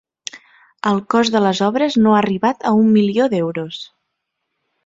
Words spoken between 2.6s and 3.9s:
a un milió d'euros.